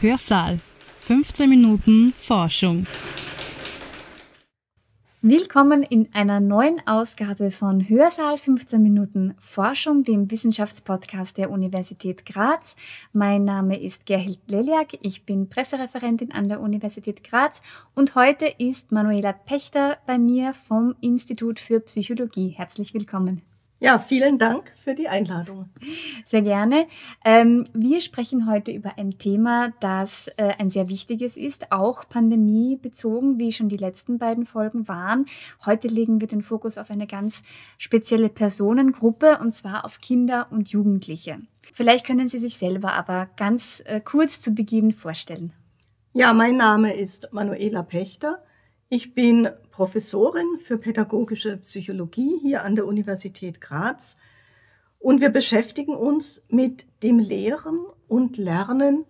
Hörsaal. 0.00 0.58
15 1.00 1.48
Minuten 1.48 2.12
Forschung. 2.12 2.86
Willkommen 5.22 5.82
in 5.82 6.08
einer 6.12 6.38
neuen 6.38 6.86
Ausgabe 6.86 7.50
von 7.50 7.88
Hörsaal 7.88 8.36
15 8.36 8.82
Minuten 8.82 9.34
Forschung, 9.40 10.04
dem 10.04 10.30
Wissenschaftspodcast 10.30 11.38
der 11.38 11.50
Universität 11.50 12.26
Graz. 12.26 12.76
Mein 13.14 13.44
Name 13.44 13.80
ist 13.80 14.04
Gerhild 14.04 14.40
Leliak, 14.48 14.98
ich 15.00 15.24
bin 15.24 15.48
Pressereferentin 15.48 16.30
an 16.30 16.48
der 16.48 16.60
Universität 16.60 17.24
Graz 17.24 17.62
und 17.94 18.14
heute 18.14 18.52
ist 18.58 18.92
Manuela 18.92 19.32
Pechter 19.32 19.96
bei 20.06 20.18
mir 20.18 20.52
vom 20.52 20.94
Institut 21.00 21.58
für 21.58 21.80
Psychologie. 21.80 22.50
Herzlich 22.50 22.92
willkommen. 22.92 23.40
Ja, 23.78 23.98
vielen 23.98 24.38
Dank 24.38 24.72
für 24.74 24.94
die 24.94 25.08
Einladung. 25.08 25.68
Sehr 26.24 26.40
gerne. 26.40 26.86
Ähm, 27.26 27.64
wir 27.74 28.00
sprechen 28.00 28.50
heute 28.50 28.70
über 28.70 28.96
ein 28.96 29.18
Thema, 29.18 29.74
das 29.80 30.28
äh, 30.38 30.54
ein 30.58 30.70
sehr 30.70 30.88
wichtiges 30.88 31.36
ist, 31.36 31.72
auch 31.72 32.08
pandemiebezogen, 32.08 33.38
wie 33.38 33.52
schon 33.52 33.68
die 33.68 33.76
letzten 33.76 34.16
beiden 34.16 34.46
Folgen 34.46 34.88
waren. 34.88 35.26
Heute 35.66 35.88
legen 35.88 36.22
wir 36.22 36.28
den 36.28 36.40
Fokus 36.40 36.78
auf 36.78 36.90
eine 36.90 37.06
ganz 37.06 37.42
spezielle 37.76 38.30
Personengruppe, 38.30 39.38
und 39.42 39.54
zwar 39.54 39.84
auf 39.84 40.00
Kinder 40.00 40.46
und 40.50 40.70
Jugendliche. 40.70 41.38
Vielleicht 41.74 42.06
können 42.06 42.28
Sie 42.28 42.38
sich 42.38 42.56
selber 42.56 42.94
aber 42.94 43.28
ganz 43.36 43.82
äh, 43.84 44.00
kurz 44.00 44.40
zu 44.40 44.52
Beginn 44.52 44.92
vorstellen. 44.92 45.52
Ja, 46.14 46.32
mein 46.32 46.56
Name 46.56 46.94
ist 46.94 47.28
Manuela 47.30 47.82
Pechter. 47.82 48.42
Ich 48.88 49.14
bin 49.14 49.48
Professorin 49.72 50.60
für 50.62 50.78
pädagogische 50.78 51.56
Psychologie 51.56 52.38
hier 52.40 52.62
an 52.62 52.76
der 52.76 52.86
Universität 52.86 53.60
Graz 53.60 54.14
und 55.00 55.20
wir 55.20 55.30
beschäftigen 55.30 55.96
uns 55.96 56.44
mit 56.48 56.86
dem 57.02 57.18
Lehren 57.18 57.84
und 58.06 58.36
Lernen 58.36 59.04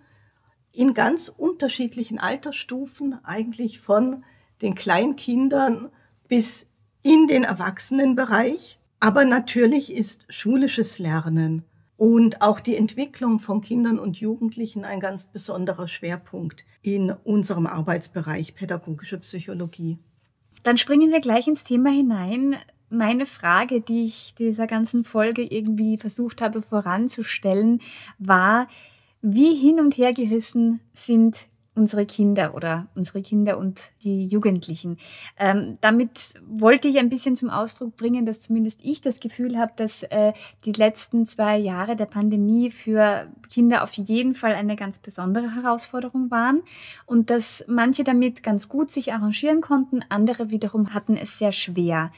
in 0.73 0.95
ganz 0.95 1.29
unterschiedlichen 1.29 2.19
Altersstufen, 2.19 3.23
eigentlich 3.23 3.79
von 3.79 4.25
den 4.63 4.75
Kleinkindern 4.75 5.91
bis 6.27 6.67
in 7.03 7.27
den 7.27 7.45
Erwachsenenbereich. 7.45 8.79
Aber 8.99 9.27
natürlich 9.27 9.93
ist 9.93 10.25
schulisches 10.31 10.99
Lernen 10.99 11.67
und 11.97 12.43
auch 12.43 12.61
die 12.61 12.77
Entwicklung 12.77 13.41
von 13.41 13.61
Kindern 13.61 13.99
und 13.99 14.21
Jugendlichen 14.21 14.85
ein 14.85 15.01
ganz 15.01 15.27
besonderer 15.27 15.89
Schwerpunkt 15.89 16.65
in 16.83 17.11
unserem 17.25 17.67
Arbeitsbereich 17.67 18.55
pädagogische 18.55 19.19
Psychologie. 19.19 19.99
Dann 20.63 20.77
springen 20.77 21.11
wir 21.11 21.21
gleich 21.21 21.49
ins 21.49 21.65
Thema 21.65 21.91
hinein. 21.91 22.57
Meine 22.91 23.27
Frage, 23.27 23.81
die 23.81 24.05
ich 24.05 24.35
dieser 24.35 24.67
ganzen 24.67 25.05
Folge 25.05 25.43
irgendwie 25.43 25.97
versucht 25.97 26.43
habe 26.43 26.63
voranzustellen, 26.63 27.81
war, 28.19 28.69
wie 29.23 29.55
hin 29.55 29.81
und 29.81 29.97
her 29.97 30.13
gerissen 30.13 30.81
sind 30.93 31.49
unsere 31.77 32.07
Kinder 32.07 32.55
oder 32.55 32.87
unsere 32.95 33.21
Kinder 33.21 33.59
und 33.59 33.93
die 34.03 34.27
Jugendlichen. 34.27 34.97
Ähm, 35.39 35.77
damit 35.83 36.35
wollte 36.49 36.89
ich 36.89 36.99
ein 36.99 37.11
bisschen 37.11 37.37
zum 37.37 37.51
Ausdruck 37.51 37.97
bringen, 37.97 38.25
dass 38.25 38.41
zumindest 38.41 38.81
ich 38.83 39.03
das 39.03 39.21
Gefühl 39.21 39.59
habe, 39.59 39.73
dass 39.77 40.03
äh, 40.05 40.33
die 40.65 40.73
letzten 40.73 41.27
zwei 41.27 41.59
Jahre 41.59 41.95
der 41.95 42.07
Pandemie 42.07 42.71
für 42.71 43.27
Kinder 43.53 43.83
auf 43.83 43.93
jeden 43.93 44.35
Fall 44.35 44.55
eine 44.55 44.75
ganz 44.75 44.99
besondere 44.99 45.55
Herausforderung 45.55 46.31
waren 46.31 46.63
und 47.05 47.29
dass 47.29 47.63
manche 47.69 48.05
damit 48.05 48.43
ganz 48.43 48.69
gut 48.71 48.91
sich 48.91 49.13
arrangieren 49.13 49.61
konnten, 49.61 50.01
andere 50.09 50.51
wiederum 50.51 50.95
hatten 50.95 51.17
es 51.17 51.39
sehr 51.39 51.53
schwer. 51.53 52.11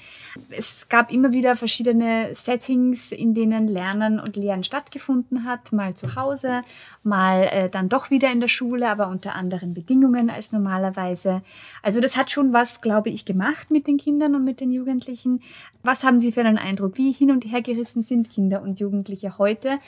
Es 0.51 0.89
gab 0.89 1.13
immer 1.13 1.33
wieder 1.33 1.57
verschiedene 1.57 2.33
Settings, 2.33 3.11
in 3.11 3.35
denen 3.35 3.67
Lernen 3.67 4.21
und 4.21 4.37
Lehren 4.37 4.63
stattgefunden 4.63 5.45
hat, 5.45 5.73
mal 5.73 5.95
zu 5.95 6.15
Hause, 6.15 6.63
mal 7.03 7.43
äh, 7.51 7.69
dann 7.69 7.89
doch 7.89 8.11
wieder 8.11 8.31
in 8.31 8.39
der 8.39 8.49
Schule, 8.49 8.89
aber 8.89 9.09
unter 9.09 9.35
anderem 9.35 9.48
anderen 9.49 9.73
Bedingungen 9.73 10.29
als 10.29 10.53
normalerweise. 10.53 11.43
Also 11.83 12.01
das 12.01 12.19
hat 12.19 12.31
schon 12.31 12.53
was, 12.53 12.83
glaube 12.83 13.09
ich, 13.09 13.25
gemacht 13.25 13.71
mit 13.71 13.87
den 13.87 13.97
Kindern 13.97 14.35
und 14.35 14.45
mit 14.45 14.61
den 14.61 14.71
Jugendlichen. 14.71 15.41
Was 15.83 16.05
haben 16.05 16.21
Sie 16.21 16.33
für 16.33 16.43
einen 16.43 16.59
Eindruck? 16.59 16.99
Wie 16.99 17.13
hin 17.13 17.31
und 17.31 17.51
her 17.51 17.63
gerissen 17.63 18.03
sind 18.03 18.29
Kinder 18.29 18.61
und 18.61 18.79
Jugendliche 18.79 19.39
heute 19.39 19.79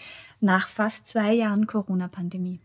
nach 0.41 0.67
fast 0.67 1.09
zwei 1.09 1.35
Jahren 1.35 1.67
Corona-Pandemie? 1.67 2.61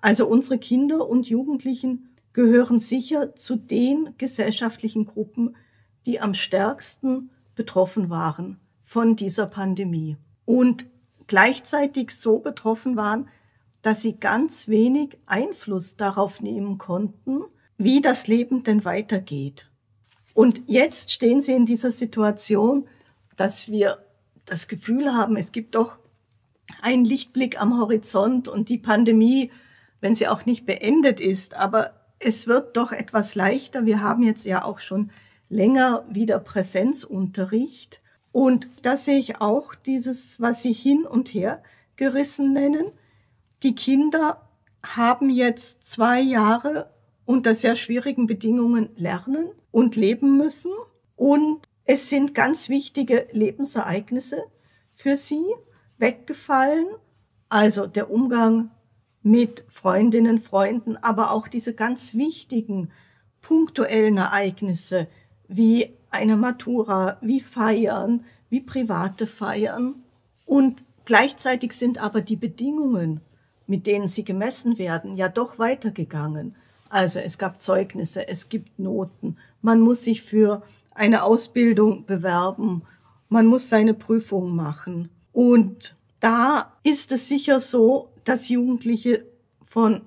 Also 0.00 0.26
unsere 0.26 0.58
Kinder 0.58 1.08
und 1.08 1.28
Jugendlichen 1.28 2.10
gehören 2.32 2.80
sicher 2.80 3.36
zu 3.36 3.54
den 3.54 4.14
gesellschaftlichen 4.18 5.06
Gruppen, 5.06 5.54
die 6.06 6.18
am 6.20 6.34
stärksten 6.34 7.30
betroffen 7.54 8.10
waren 8.10 8.58
von 8.82 9.14
dieser 9.14 9.46
Pandemie 9.46 10.16
und 10.44 10.86
gleichzeitig 11.28 12.10
so 12.10 12.40
betroffen 12.40 12.96
waren, 12.96 13.28
dass 13.82 14.02
sie 14.02 14.18
ganz 14.18 14.68
wenig 14.68 15.18
Einfluss 15.26 15.96
darauf 15.96 16.40
nehmen 16.40 16.78
konnten, 16.78 17.42
wie 17.78 18.00
das 18.00 18.26
Leben 18.26 18.64
denn 18.64 18.84
weitergeht. 18.84 19.70
Und 20.34 20.62
jetzt 20.66 21.12
stehen 21.12 21.40
sie 21.40 21.52
in 21.52 21.66
dieser 21.66 21.92
Situation, 21.92 22.88
dass 23.36 23.68
wir 23.68 23.98
das 24.44 24.68
Gefühl 24.68 25.12
haben, 25.12 25.36
es 25.36 25.52
gibt 25.52 25.74
doch 25.74 25.98
einen 26.82 27.04
Lichtblick 27.04 27.60
am 27.60 27.78
Horizont 27.78 28.48
und 28.48 28.68
die 28.68 28.78
Pandemie, 28.78 29.50
wenn 30.00 30.14
sie 30.14 30.28
auch 30.28 30.46
nicht 30.46 30.66
beendet 30.66 31.20
ist, 31.20 31.54
aber 31.54 31.92
es 32.18 32.46
wird 32.46 32.76
doch 32.76 32.92
etwas 32.92 33.34
leichter. 33.34 33.86
Wir 33.86 34.00
haben 34.00 34.22
jetzt 34.22 34.44
ja 34.44 34.64
auch 34.64 34.80
schon 34.80 35.10
länger 35.48 36.04
wieder 36.10 36.38
Präsenzunterricht. 36.38 38.00
Und 38.32 38.68
da 38.82 38.96
sehe 38.96 39.18
ich 39.18 39.40
auch 39.40 39.74
dieses, 39.74 40.40
was 40.40 40.62
Sie 40.62 40.72
hin 40.72 41.06
und 41.06 41.32
her 41.32 41.62
gerissen 41.96 42.52
nennen 42.52 42.92
die 43.62 43.74
Kinder 43.74 44.48
haben 44.82 45.30
jetzt 45.30 45.86
zwei 45.86 46.20
Jahre 46.20 46.90
unter 47.24 47.54
sehr 47.54 47.76
schwierigen 47.76 48.26
Bedingungen 48.26 48.90
lernen 48.96 49.46
und 49.70 49.96
leben 49.96 50.36
müssen. 50.36 50.72
Und 51.16 51.66
es 51.84 52.08
sind 52.08 52.34
ganz 52.34 52.68
wichtige 52.68 53.26
Lebensereignisse 53.32 54.44
für 54.92 55.16
sie 55.16 55.44
weggefallen. 55.98 56.86
Also 57.48 57.86
der 57.86 58.10
Umgang 58.10 58.70
mit 59.22 59.64
Freundinnen, 59.68 60.38
Freunden, 60.38 60.96
aber 60.96 61.32
auch 61.32 61.48
diese 61.48 61.74
ganz 61.74 62.14
wichtigen 62.14 62.90
punktuellen 63.40 64.16
Ereignisse 64.18 65.08
wie 65.48 65.96
eine 66.10 66.36
Matura, 66.36 67.18
wie 67.20 67.40
Feiern, 67.40 68.24
wie 68.50 68.60
private 68.60 69.26
Feiern. 69.26 70.04
Und 70.44 70.84
gleichzeitig 71.04 71.72
sind 71.72 71.98
aber 71.98 72.20
die 72.20 72.36
Bedingungen 72.36 73.20
mit 73.66 73.86
denen 73.86 74.08
sie 74.08 74.24
gemessen 74.24 74.78
werden, 74.78 75.16
ja 75.16 75.28
doch 75.28 75.58
weitergegangen. 75.58 76.54
Also 76.88 77.18
es 77.18 77.38
gab 77.38 77.60
Zeugnisse, 77.60 78.28
es 78.28 78.48
gibt 78.48 78.78
Noten, 78.78 79.36
man 79.62 79.80
muss 79.80 80.04
sich 80.04 80.22
für 80.22 80.62
eine 80.94 81.24
Ausbildung 81.24 82.06
bewerben, 82.06 82.82
man 83.28 83.46
muss 83.46 83.68
seine 83.68 83.94
Prüfung 83.94 84.54
machen. 84.54 85.10
Und 85.32 85.96
da 86.20 86.72
ist 86.82 87.12
es 87.12 87.28
sicher 87.28 87.60
so, 87.60 88.10
dass 88.24 88.48
Jugendliche 88.48 89.24
von 89.64 90.02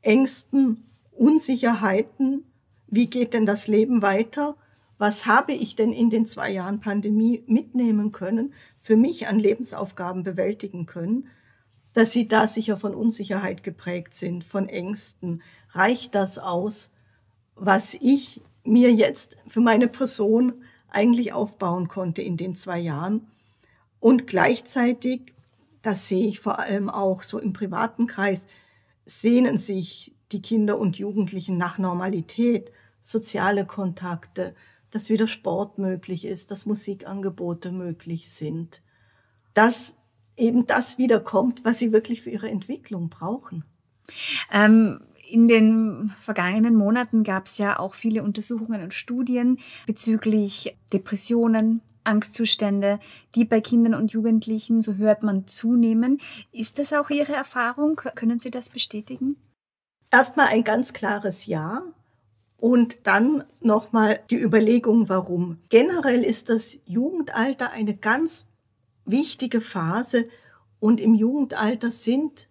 Ängsten, 0.00 0.84
Unsicherheiten, 1.12 2.44
wie 2.88 3.08
geht 3.08 3.34
denn 3.34 3.46
das 3.46 3.68
Leben 3.68 4.02
weiter? 4.02 4.56
Was 4.98 5.26
habe 5.26 5.52
ich 5.52 5.76
denn 5.76 5.92
in 5.92 6.10
den 6.10 6.26
zwei 6.26 6.50
Jahren 6.50 6.80
Pandemie 6.80 7.42
mitnehmen 7.46 8.12
können, 8.12 8.52
für 8.80 8.96
mich 8.96 9.28
an 9.28 9.38
Lebensaufgaben 9.38 10.22
bewältigen 10.22 10.86
können? 10.86 11.28
Dass 11.92 12.12
sie 12.12 12.28
da 12.28 12.46
sicher 12.46 12.76
von 12.76 12.94
Unsicherheit 12.94 13.62
geprägt 13.62 14.14
sind, 14.14 14.44
von 14.44 14.68
Ängsten. 14.68 15.42
Reicht 15.70 16.14
das 16.14 16.38
aus, 16.38 16.90
was 17.54 17.94
ich 17.94 18.40
mir 18.64 18.90
jetzt 18.92 19.36
für 19.46 19.60
meine 19.60 19.88
Person 19.88 20.54
eigentlich 20.88 21.32
aufbauen 21.32 21.88
konnte 21.88 22.22
in 22.22 22.36
den 22.36 22.54
zwei 22.54 22.78
Jahren? 22.78 23.26
Und 24.00 24.26
gleichzeitig, 24.26 25.32
das 25.82 26.08
sehe 26.08 26.26
ich 26.26 26.40
vor 26.40 26.58
allem 26.58 26.88
auch 26.88 27.22
so 27.22 27.38
im 27.38 27.52
privaten 27.52 28.06
Kreis, 28.06 28.46
sehnen 29.04 29.58
sich 29.58 30.14
die 30.32 30.42
Kinder 30.42 30.78
und 30.78 30.98
Jugendlichen 30.98 31.58
nach 31.58 31.78
Normalität, 31.78 32.72
soziale 33.02 33.66
Kontakte, 33.66 34.54
dass 34.90 35.10
wieder 35.10 35.28
Sport 35.28 35.78
möglich 35.78 36.24
ist, 36.24 36.50
dass 36.50 36.66
Musikangebote 36.66 37.72
möglich 37.72 38.30
sind. 38.30 38.82
Das 39.54 39.94
eben 40.36 40.66
das 40.66 40.98
wiederkommt, 40.98 41.64
was 41.64 41.78
sie 41.78 41.92
wirklich 41.92 42.22
für 42.22 42.30
ihre 42.30 42.50
Entwicklung 42.50 43.08
brauchen. 43.08 43.64
Ähm 44.52 45.00
in 45.32 45.48
den 45.48 46.12
vergangenen 46.20 46.74
Monaten 46.74 47.24
gab 47.24 47.46
es 47.46 47.56
ja 47.56 47.78
auch 47.78 47.94
viele 47.94 48.22
Untersuchungen 48.22 48.82
und 48.82 48.92
Studien 48.92 49.58
bezüglich 49.86 50.76
Depressionen, 50.92 51.80
Angstzustände, 52.04 53.00
die 53.34 53.46
bei 53.46 53.62
Kindern 53.62 53.94
und 53.94 54.12
Jugendlichen, 54.12 54.82
so 54.82 54.96
hört 54.96 55.22
man, 55.22 55.46
zunehmen. 55.46 56.20
Ist 56.52 56.78
das 56.78 56.92
auch 56.92 57.08
Ihre 57.08 57.32
Erfahrung? 57.32 57.96
Können 58.14 58.40
Sie 58.40 58.50
das 58.50 58.68
bestätigen? 58.68 59.36
Erstmal 60.10 60.48
ein 60.48 60.64
ganz 60.64 60.92
klares 60.92 61.46
Ja. 61.46 61.82
Und 62.58 62.98
dann 63.04 63.42
nochmal 63.60 64.20
die 64.30 64.38
Überlegung, 64.38 65.08
warum. 65.08 65.58
Generell 65.70 66.22
ist 66.22 66.50
das 66.50 66.78
Jugendalter 66.84 67.70
eine 67.70 67.96
ganz 67.96 68.51
wichtige 69.04 69.60
Phase 69.60 70.28
und 70.80 71.00
im 71.00 71.14
Jugendalter 71.14 71.90
sind 71.90 72.48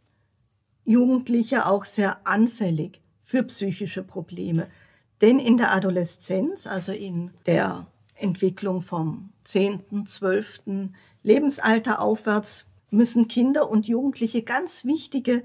Jugendliche 0.85 1.65
auch 1.65 1.85
sehr 1.85 2.25
anfällig 2.25 3.01
für 3.21 3.43
psychische 3.43 4.03
Probleme. 4.03 4.67
Denn 5.21 5.39
in 5.39 5.57
der 5.57 5.73
Adoleszenz, 5.73 6.67
also 6.67 6.91
in 6.91 7.31
der 7.45 7.87
Entwicklung 8.15 8.81
vom 8.81 9.29
10., 9.43 10.05
12. 10.05 10.61
Lebensalter 11.23 12.01
aufwärts, 12.01 12.65
müssen 12.89 13.27
Kinder 13.27 13.69
und 13.69 13.87
Jugendliche 13.87 14.41
ganz 14.41 14.83
wichtige 14.85 15.43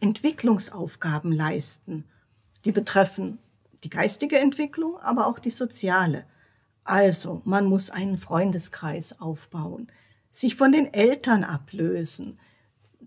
Entwicklungsaufgaben 0.00 1.32
leisten. 1.32 2.04
Die 2.64 2.72
betreffen 2.72 3.38
die 3.84 3.90
geistige 3.90 4.38
Entwicklung, 4.38 4.98
aber 4.98 5.26
auch 5.26 5.38
die 5.38 5.50
soziale. 5.50 6.24
Also, 6.82 7.42
man 7.44 7.66
muss 7.66 7.90
einen 7.90 8.18
Freundeskreis 8.18 9.20
aufbauen, 9.20 9.88
sich 10.38 10.54
von 10.54 10.70
den 10.70 10.94
Eltern 10.94 11.42
ablösen, 11.42 12.38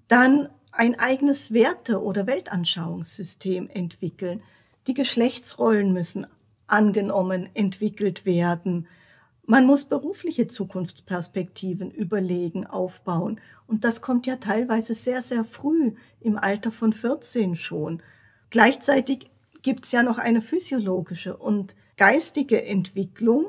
dann 0.09 0.49
ein 0.73 0.99
eigenes 0.99 1.53
Werte- 1.53 2.03
oder 2.03 2.27
Weltanschauungssystem 2.27 3.69
entwickeln. 3.69 4.43
Die 4.87 4.93
Geschlechtsrollen 4.93 5.93
müssen 5.93 6.27
angenommen, 6.67 7.47
entwickelt 7.53 8.25
werden. 8.25 8.85
Man 9.45 9.65
muss 9.65 9.85
berufliche 9.85 10.47
Zukunftsperspektiven 10.47 11.89
überlegen, 11.89 12.67
aufbauen. 12.67 13.39
Und 13.65 13.85
das 13.85 14.01
kommt 14.01 14.27
ja 14.27 14.35
teilweise 14.35 14.93
sehr, 14.93 15.21
sehr 15.21 15.45
früh, 15.45 15.93
im 16.19 16.37
Alter 16.37 16.71
von 16.71 16.91
14 16.91 17.55
schon. 17.55 18.03
Gleichzeitig 18.49 19.31
gibt 19.61 19.85
es 19.85 19.93
ja 19.93 20.03
noch 20.03 20.17
eine 20.17 20.41
physiologische 20.41 21.37
und 21.37 21.75
geistige 21.95 22.61
Entwicklung 22.65 23.45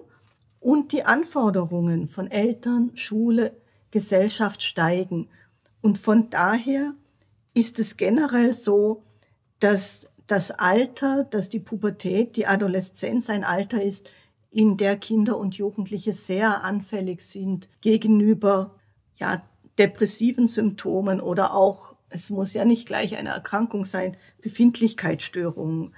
und 0.60 0.92
die 0.92 1.02
Anforderungen 1.02 2.06
von 2.06 2.30
Eltern, 2.30 2.92
Schule, 2.94 3.56
Gesellschaft 3.92 4.64
steigen. 4.64 5.28
Und 5.80 5.98
von 5.98 6.30
daher 6.30 6.94
ist 7.54 7.78
es 7.78 7.96
generell 7.96 8.52
so, 8.52 9.04
dass 9.60 10.08
das 10.26 10.50
Alter, 10.50 11.24
dass 11.24 11.48
die 11.48 11.60
Pubertät, 11.60 12.36
die 12.36 12.46
Adoleszenz 12.46 13.30
ein 13.30 13.44
Alter 13.44 13.80
ist, 13.80 14.12
in 14.50 14.76
der 14.76 14.96
Kinder 14.96 15.38
und 15.38 15.54
Jugendliche 15.54 16.12
sehr 16.12 16.64
anfällig 16.64 17.22
sind 17.22 17.68
gegenüber 17.80 18.74
ja, 19.16 19.42
depressiven 19.78 20.46
Symptomen 20.46 21.20
oder 21.20 21.54
auch, 21.54 21.94
es 22.10 22.28
muss 22.28 22.52
ja 22.52 22.64
nicht 22.64 22.86
gleich 22.86 23.16
eine 23.16 23.30
Erkrankung 23.30 23.84
sein, 23.84 24.16
Befindlichkeitsstörungen, 24.42 25.94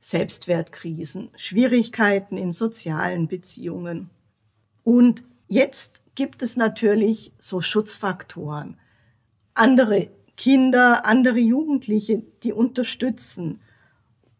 Selbstwertkrisen, 0.00 1.30
Schwierigkeiten 1.36 2.36
in 2.36 2.50
sozialen 2.50 3.28
Beziehungen. 3.28 4.10
Und 4.82 5.22
jetzt 5.46 6.01
gibt 6.14 6.42
es 6.42 6.56
natürlich 6.56 7.32
so 7.38 7.60
Schutzfaktoren. 7.60 8.76
Andere 9.54 10.10
Kinder, 10.36 11.04
andere 11.06 11.38
Jugendliche, 11.38 12.22
die 12.42 12.52
unterstützen. 12.52 13.60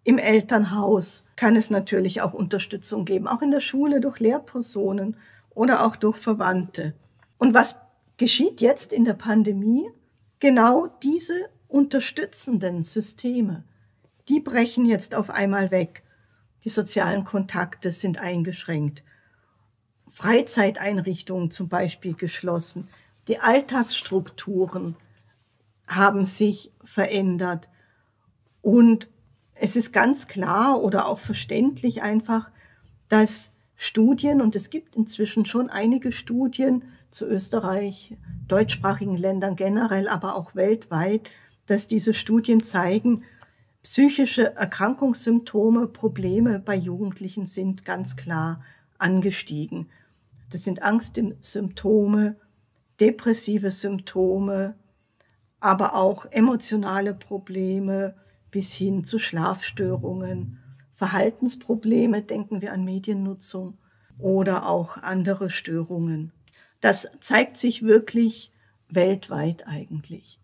Im 0.05 0.19
Elternhaus 0.19 1.25
kann 1.37 1.55
es 1.55 1.71
natürlich 1.71 2.23
auch 2.23 2.33
Unterstützung 2.33 3.05
geben, 3.05 3.29
auch 3.29 3.43
in 3.43 3.51
der 3.51 3.61
Schule 3.61 4.01
durch 4.01 4.19
Lehrpersonen 4.19 5.17
oder 5.51 5.87
auch 5.87 5.97
durch 5.97 6.17
Verwandte. 6.17 6.95
Und 7.39 7.55
was 7.55 7.77
geschieht 8.17 8.61
jetzt 8.61 8.93
in 8.93 9.05
der 9.05 9.15
Pandemie? 9.15 9.89
Genau 10.41 10.89
diese 11.03 11.35
unterstützenden 11.69 12.83
Systeme, 12.83 13.65
die 14.29 14.41
brechen 14.41 14.87
jetzt 14.87 15.15
auf 15.15 15.31
einmal 15.31 15.71
weg. 15.71 16.03
Die 16.65 16.69
sozialen 16.69 17.25
Kontakte 17.25 17.93
sind 17.93 18.19
eingeschränkt. 18.19 19.03
Freizeiteinrichtungen 20.13 21.51
zum 21.51 21.69
Beispiel 21.69 22.15
geschlossen. 22.15 22.89
Die 23.29 23.39
Alltagsstrukturen 23.39 24.95
haben 25.87 26.27
sich 26.27 26.71
verändert. 26.85 27.71
Und 28.61 29.09
es 29.55 29.75
ist 29.75 29.91
ganz 29.93 30.29
klar 30.29 30.83
oder 30.83 31.07
auch 31.07 31.19
verständlich 31.19 32.03
einfach, 32.03 32.51
dass 33.09 33.53
Studien, 33.75 34.43
und 34.43 34.55
es 34.55 34.69
gibt 34.69 34.97
inzwischen 34.97 35.47
schon 35.47 35.71
einige 35.71 36.13
Studien 36.13 36.85
zu 37.11 37.27
Österreich, 37.27 38.17
deutschsprachigen 38.49 39.17
Ländern 39.17 39.57
generell, 39.57 40.09
aber 40.09 40.37
auch 40.37 40.55
weltweit, 40.55 41.31
dass 41.67 41.87
diese 41.87 42.13
Studien 42.13 42.63
zeigen, 42.63 43.25
psychische 43.83 44.55
Erkrankungssymptome, 44.57 45.89
Probleme 45.89 46.59
bei 46.59 46.77
Jugendlichen 46.77 47.47
sind 47.47 47.87
ganz 47.87 48.17
klar 48.17 48.63
angestiegen. 48.99 49.89
Das 50.53 50.65
sind 50.65 50.83
Angstsymptome, 50.83 52.37
depressive 53.01 53.71
Symptome, 53.71 54.77
aber 55.61 55.95
auch 55.95 56.27
emotionale 56.27 57.15
Probleme 57.15 58.15
bis 58.51 58.75
hin 58.75 59.03
zu 59.03 59.19
Schlafstörungen, 59.19 60.59
Verhaltensprobleme, 60.93 62.21
denken 62.21 62.61
wir 62.61 62.75
an 62.75 62.85
Mediennutzung 62.85 63.79
oder 64.19 64.69
auch 64.69 64.99
andere 64.99 65.49
Störungen. 65.49 66.33
Das 66.83 67.11
zeigt 67.21 67.57
sich 67.57 67.83
wirklich 67.83 68.53
weltweit 68.91 69.67
eigentlich. 69.67 70.39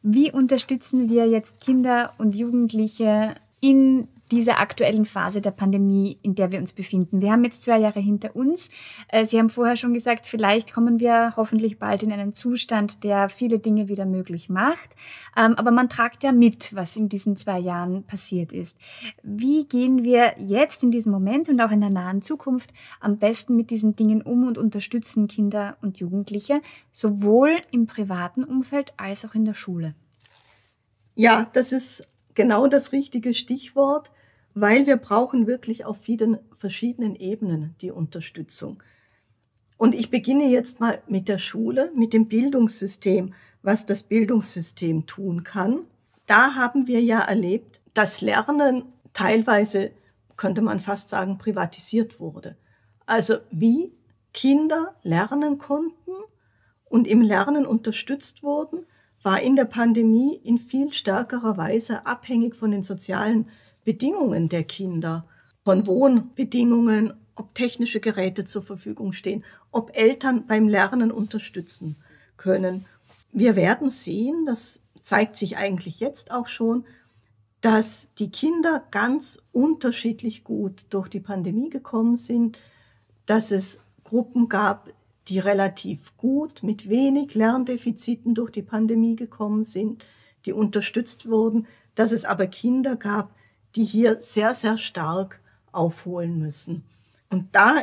Wie 0.00 0.32
unterstützen 0.32 1.10
wir 1.10 1.28
jetzt 1.28 1.60
Kinder 1.60 2.14
und 2.16 2.34
Jugendliche 2.34 3.34
in 3.60 4.08
dieser 4.32 4.58
aktuellen 4.58 5.04
Phase 5.04 5.42
der 5.42 5.50
Pandemie, 5.50 6.18
in 6.22 6.34
der 6.34 6.50
wir 6.50 6.58
uns 6.58 6.72
befinden. 6.72 7.20
Wir 7.20 7.30
haben 7.30 7.44
jetzt 7.44 7.62
zwei 7.62 7.78
Jahre 7.78 8.00
hinter 8.00 8.34
uns. 8.34 8.70
Äh, 9.08 9.26
Sie 9.26 9.38
haben 9.38 9.50
vorher 9.50 9.76
schon 9.76 9.92
gesagt, 9.92 10.26
vielleicht 10.26 10.72
kommen 10.72 11.00
wir 11.00 11.34
hoffentlich 11.36 11.78
bald 11.78 12.02
in 12.02 12.10
einen 12.10 12.32
Zustand, 12.32 13.04
der 13.04 13.28
viele 13.28 13.58
Dinge 13.58 13.88
wieder 13.88 14.06
möglich 14.06 14.48
macht. 14.48 14.96
Ähm, 15.36 15.54
aber 15.56 15.70
man 15.70 15.90
tragt 15.90 16.22
ja 16.22 16.32
mit, 16.32 16.74
was 16.74 16.96
in 16.96 17.10
diesen 17.10 17.36
zwei 17.36 17.58
Jahren 17.58 18.04
passiert 18.04 18.54
ist. 18.54 18.78
Wie 19.22 19.66
gehen 19.66 20.02
wir 20.02 20.34
jetzt 20.38 20.82
in 20.82 20.90
diesem 20.90 21.12
Moment 21.12 21.50
und 21.50 21.60
auch 21.60 21.70
in 21.70 21.82
der 21.82 21.90
nahen 21.90 22.22
Zukunft 22.22 22.72
am 23.00 23.18
besten 23.18 23.54
mit 23.54 23.68
diesen 23.68 23.96
Dingen 23.96 24.22
um 24.22 24.46
und 24.48 24.56
unterstützen 24.56 25.28
Kinder 25.28 25.76
und 25.82 25.98
Jugendliche, 25.98 26.62
sowohl 26.90 27.58
im 27.70 27.86
privaten 27.86 28.44
Umfeld 28.44 28.94
als 28.96 29.26
auch 29.26 29.34
in 29.34 29.44
der 29.44 29.54
Schule? 29.54 29.94
Ja, 31.14 31.50
das 31.52 31.72
ist 31.72 32.08
genau 32.34 32.66
das 32.66 32.92
richtige 32.92 33.34
Stichwort 33.34 34.10
weil 34.54 34.86
wir 34.86 34.96
brauchen 34.96 35.46
wirklich 35.46 35.84
auf 35.84 35.98
vielen 35.98 36.38
verschiedenen 36.56 37.16
Ebenen 37.16 37.74
die 37.80 37.90
Unterstützung. 37.90 38.82
Und 39.76 39.94
ich 39.94 40.10
beginne 40.10 40.48
jetzt 40.48 40.80
mal 40.80 41.02
mit 41.08 41.28
der 41.28 41.38
Schule, 41.38 41.90
mit 41.96 42.12
dem 42.12 42.28
Bildungssystem, 42.28 43.34
was 43.62 43.86
das 43.86 44.04
Bildungssystem 44.04 45.06
tun 45.06 45.42
kann. 45.42 45.86
Da 46.26 46.54
haben 46.54 46.86
wir 46.86 47.00
ja 47.00 47.20
erlebt, 47.20 47.80
dass 47.94 48.20
Lernen 48.20 48.84
teilweise, 49.12 49.90
könnte 50.36 50.62
man 50.62 50.80
fast 50.80 51.08
sagen, 51.08 51.38
privatisiert 51.38 52.20
wurde. 52.20 52.56
Also 53.06 53.36
wie 53.50 53.92
Kinder 54.32 54.94
lernen 55.02 55.58
konnten 55.58 56.12
und 56.84 57.06
im 57.06 57.20
Lernen 57.20 57.66
unterstützt 57.66 58.42
wurden, 58.42 58.86
war 59.22 59.40
in 59.40 59.56
der 59.56 59.66
Pandemie 59.66 60.34
in 60.34 60.58
viel 60.58 60.92
stärkerer 60.92 61.56
Weise 61.56 62.06
abhängig 62.06 62.56
von 62.56 62.70
den 62.70 62.82
sozialen 62.82 63.48
Bedingungen 63.84 64.48
der 64.48 64.64
Kinder, 64.64 65.26
von 65.64 65.86
Wohnbedingungen, 65.86 67.14
ob 67.34 67.54
technische 67.54 68.00
Geräte 68.00 68.44
zur 68.44 68.62
Verfügung 68.62 69.12
stehen, 69.12 69.44
ob 69.70 69.96
Eltern 69.96 70.46
beim 70.46 70.68
Lernen 70.68 71.10
unterstützen 71.10 71.96
können. 72.36 72.84
Wir 73.32 73.56
werden 73.56 73.90
sehen, 73.90 74.44
das 74.44 74.80
zeigt 75.02 75.36
sich 75.36 75.56
eigentlich 75.56 76.00
jetzt 76.00 76.30
auch 76.30 76.48
schon, 76.48 76.84
dass 77.60 78.08
die 78.18 78.30
Kinder 78.30 78.84
ganz 78.90 79.40
unterschiedlich 79.52 80.42
gut 80.42 80.84
durch 80.90 81.08
die 81.08 81.20
Pandemie 81.20 81.70
gekommen 81.70 82.16
sind, 82.16 82.58
dass 83.24 83.52
es 83.52 83.80
Gruppen 84.02 84.48
gab, 84.48 84.88
die 85.28 85.38
relativ 85.38 86.16
gut 86.16 86.64
mit 86.64 86.88
wenig 86.88 87.36
Lerndefiziten 87.36 88.34
durch 88.34 88.50
die 88.50 88.62
Pandemie 88.62 89.14
gekommen 89.14 89.62
sind, 89.62 90.04
die 90.44 90.52
unterstützt 90.52 91.28
wurden, 91.28 91.68
dass 91.94 92.10
es 92.10 92.24
aber 92.24 92.48
Kinder 92.48 92.96
gab, 92.96 93.32
die 93.76 93.84
hier 93.84 94.20
sehr, 94.20 94.52
sehr 94.52 94.78
stark 94.78 95.40
aufholen 95.72 96.38
müssen. 96.38 96.84
Und 97.30 97.54
da 97.54 97.82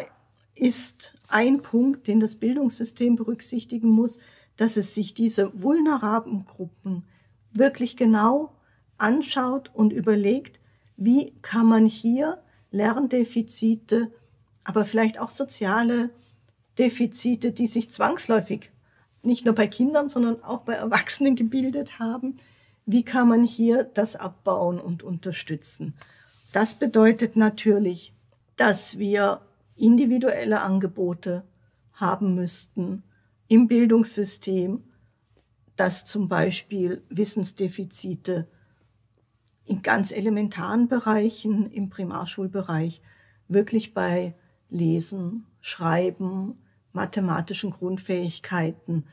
ist 0.56 1.16
ein 1.28 1.62
Punkt, 1.62 2.08
den 2.08 2.20
das 2.20 2.36
Bildungssystem 2.36 3.16
berücksichtigen 3.16 3.90
muss, 3.90 4.20
dass 4.58 4.78
es 4.78 4.94
sich 4.94 5.14
diese 5.14 5.52
vulnerablen 5.62 6.46
Gruppen 6.46 7.04
wirklich 7.52 7.98
genau 7.98 8.54
anschaut 8.98 9.72
und 9.74 9.94
überlegt, 9.94 10.60
wie 10.98 11.34
kann 11.42 11.66
man 11.66 11.86
hier 11.86 12.44
Lerndefizite, 12.72 14.12
aber 14.64 14.86
vielleicht 14.86 15.20
auch 15.20 15.30
soziale 15.30 16.10
Defizite, 16.78 17.52
die 17.52 17.68
sich 17.68 17.90
zwangsläufig 17.90 18.70
nicht 19.24 19.46
nur 19.46 19.56
bei 19.56 19.68
Kindern, 19.68 20.10
sondern 20.10 20.44
auch 20.44 20.62
bei 20.62 20.74
Erwachsenen 20.74 21.36
gebildet 21.36 22.00
haben, 22.00 22.38
wie 22.92 23.04
kann 23.04 23.28
man 23.28 23.44
hier 23.44 23.84
das 23.84 24.16
abbauen 24.16 24.80
und 24.80 25.04
unterstützen? 25.04 25.94
Das 26.54 26.74
bedeutet 26.74 27.36
natürlich, 27.36 28.14
dass 28.56 28.98
wir 28.98 29.42
individuelle 29.76 30.62
Angebote 30.62 31.44
haben 31.94 32.34
müssten 32.34 33.04
im 33.48 33.68
Bildungssystem, 33.68 34.84
dass 35.76 36.06
zum 36.06 36.30
Beispiel 36.30 37.04
Wissensdefizite 37.10 38.48
in 39.66 39.84
ganz 39.84 40.12
elementaren 40.12 40.88
Bereichen 40.88 41.70
im 41.72 41.92
Primarschulbereich 41.92 43.04
wirklich 43.48 43.94
bei 43.94 44.34
Lesen, 44.72 45.46
Schreiben, 45.62 46.58
mathematischen 46.92 47.70
Grundfähigkeiten 47.70 49.06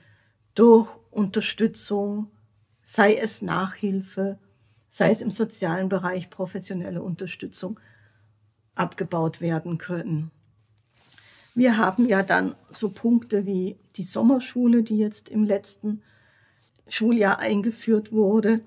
durch 0.55 0.89
Unterstützung, 1.11 2.31
sei 2.87 3.17
es 3.17 3.43
Nachhilfe, 3.43 4.39
sei 4.89 5.11
es 5.11 5.21
im 5.21 5.31
sozialen 5.31 5.89
Bereich 5.89 6.31
professionelle 6.31 7.03
Unterstützung, 7.03 7.81
abgebaut 8.77 9.41
werden 9.41 9.77
können. 9.77 10.31
Wir 11.55 11.79
haben 11.79 12.07
ja 12.07 12.23
dann 12.23 12.55
so 12.69 12.91
Punkte 12.91 13.45
wie 13.45 13.77
die 13.97 14.05
Sommerschule, 14.05 14.83
die 14.83 14.99
jetzt 14.99 15.29
im 15.29 15.45
letzten 15.45 16.03
Schuljahr 16.87 17.41
eingeführt 17.41 18.13
wurde. 18.13 18.61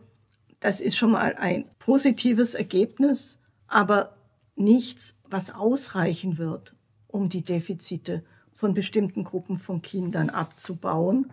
Das 0.60 0.82
ist 0.82 0.98
schon 0.98 1.12
mal 1.12 1.36
ein 1.36 1.66
positives 1.80 2.56
Ergebnis, 2.56 3.40
aber 3.68 4.18
nichts, 4.56 5.16
was 5.30 5.54
ausreichen 5.54 6.38
wird, 6.38 6.76
um 7.08 7.30
die 7.30 7.44
Defizite 7.44 8.26
von 8.54 8.74
bestimmten 8.74 9.24
Gruppen 9.24 9.58
von 9.58 9.82
Kindern 9.82 10.30
abzubauen. 10.30 11.32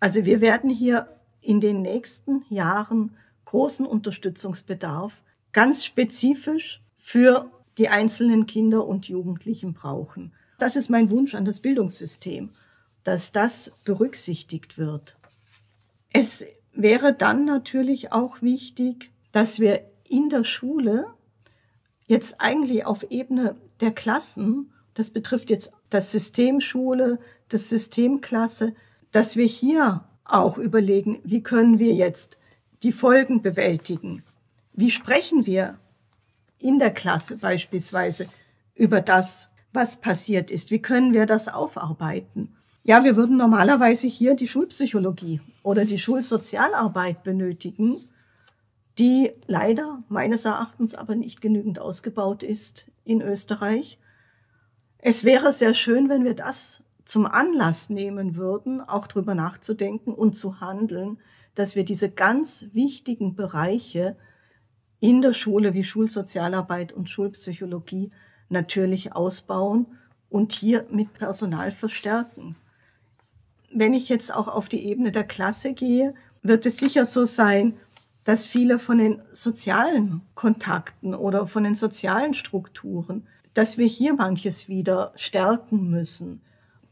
Also 0.00 0.24
wir 0.24 0.40
werden 0.40 0.70
hier 0.70 1.15
in 1.46 1.60
den 1.60 1.82
nächsten 1.82 2.44
Jahren 2.48 3.16
großen 3.44 3.86
Unterstützungsbedarf 3.86 5.22
ganz 5.52 5.84
spezifisch 5.84 6.82
für 6.98 7.50
die 7.78 7.88
einzelnen 7.88 8.46
Kinder 8.46 8.86
und 8.86 9.08
Jugendlichen 9.08 9.72
brauchen. 9.72 10.32
Das 10.58 10.76
ist 10.76 10.90
mein 10.90 11.10
Wunsch 11.10 11.34
an 11.34 11.44
das 11.44 11.60
Bildungssystem, 11.60 12.50
dass 13.04 13.32
das 13.32 13.72
berücksichtigt 13.84 14.78
wird. 14.78 15.16
Es 16.12 16.44
wäre 16.72 17.14
dann 17.14 17.44
natürlich 17.44 18.12
auch 18.12 18.42
wichtig, 18.42 19.10
dass 19.32 19.60
wir 19.60 19.82
in 20.08 20.28
der 20.28 20.44
Schule 20.44 21.06
jetzt 22.06 22.40
eigentlich 22.40 22.86
auf 22.86 23.10
Ebene 23.10 23.56
der 23.80 23.92
Klassen, 23.92 24.72
das 24.94 25.10
betrifft 25.10 25.50
jetzt 25.50 25.72
das 25.90 26.10
System 26.10 26.60
Schule, 26.60 27.18
das 27.48 27.68
System 27.68 28.20
Klasse, 28.20 28.74
dass 29.12 29.36
wir 29.36 29.46
hier 29.46 30.05
auch 30.28 30.58
überlegen, 30.58 31.20
wie 31.24 31.42
können 31.42 31.78
wir 31.78 31.94
jetzt 31.94 32.38
die 32.82 32.92
Folgen 32.92 33.42
bewältigen? 33.42 34.22
Wie 34.72 34.90
sprechen 34.90 35.46
wir 35.46 35.78
in 36.58 36.78
der 36.78 36.90
Klasse 36.90 37.36
beispielsweise 37.36 38.28
über 38.74 39.00
das, 39.00 39.48
was 39.72 39.96
passiert 39.96 40.50
ist? 40.50 40.70
Wie 40.70 40.80
können 40.80 41.12
wir 41.12 41.26
das 41.26 41.48
aufarbeiten? 41.48 42.54
Ja, 42.84 43.02
wir 43.02 43.16
würden 43.16 43.36
normalerweise 43.36 44.06
hier 44.06 44.34
die 44.36 44.46
Schulpsychologie 44.46 45.40
oder 45.62 45.84
die 45.84 45.98
Schulsozialarbeit 45.98 47.24
benötigen, 47.24 48.08
die 48.98 49.32
leider 49.46 50.02
meines 50.08 50.44
Erachtens 50.44 50.94
aber 50.94 51.16
nicht 51.16 51.40
genügend 51.40 51.78
ausgebaut 51.78 52.42
ist 52.42 52.86
in 53.04 53.20
Österreich. 53.20 53.98
Es 54.98 55.24
wäre 55.24 55.52
sehr 55.52 55.74
schön, 55.74 56.08
wenn 56.08 56.24
wir 56.24 56.34
das 56.34 56.82
zum 57.06 57.24
Anlass 57.24 57.88
nehmen 57.88 58.36
würden, 58.36 58.82
auch 58.82 59.06
darüber 59.06 59.34
nachzudenken 59.34 60.12
und 60.12 60.36
zu 60.36 60.60
handeln, 60.60 61.18
dass 61.54 61.74
wir 61.74 61.84
diese 61.84 62.10
ganz 62.10 62.66
wichtigen 62.72 63.34
Bereiche 63.34 64.16
in 65.00 65.22
der 65.22 65.32
Schule 65.32 65.72
wie 65.72 65.84
Schulsozialarbeit 65.84 66.92
und 66.92 67.08
Schulpsychologie 67.08 68.10
natürlich 68.48 69.14
ausbauen 69.14 69.86
und 70.28 70.52
hier 70.52 70.84
mit 70.90 71.14
Personal 71.14 71.70
verstärken. 71.70 72.56
Wenn 73.72 73.94
ich 73.94 74.08
jetzt 74.08 74.34
auch 74.34 74.48
auf 74.48 74.68
die 74.68 74.86
Ebene 74.86 75.12
der 75.12 75.24
Klasse 75.24 75.74
gehe, 75.74 76.14
wird 76.42 76.66
es 76.66 76.76
sicher 76.78 77.06
so 77.06 77.24
sein, 77.24 77.76
dass 78.24 78.46
viele 78.46 78.78
von 78.80 78.98
den 78.98 79.22
sozialen 79.32 80.22
Kontakten 80.34 81.14
oder 81.14 81.46
von 81.46 81.62
den 81.62 81.76
sozialen 81.76 82.34
Strukturen, 82.34 83.26
dass 83.54 83.78
wir 83.78 83.86
hier 83.86 84.14
manches 84.14 84.68
wieder 84.68 85.12
stärken 85.14 85.88
müssen. 85.88 86.42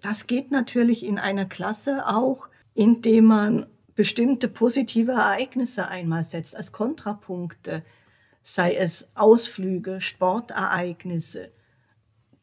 Das 0.04 0.26
geht 0.26 0.50
natürlich 0.50 1.02
in 1.06 1.18
einer 1.18 1.46
Klasse 1.46 2.06
auch, 2.06 2.49
indem 2.75 3.25
man 3.25 3.66
bestimmte 3.94 4.49
positive 4.49 5.12
Ereignisse 5.12 5.88
einmal 5.88 6.25
setzt 6.25 6.54
als 6.54 6.73
Kontrapunkte, 6.73 7.82
sei 8.42 8.75
es 8.75 9.08
Ausflüge, 9.14 10.02
Sportereignisse, 10.02 11.52